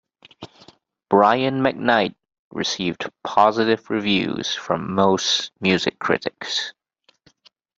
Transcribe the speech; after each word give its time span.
"Brian 1.11 1.61
McKnight" 1.61 2.15
received 2.51 3.07
positive 3.23 3.87
reviews 3.91 4.55
from 4.55 4.95
most 4.95 5.51
music 5.61 5.99
critics. 5.99 6.73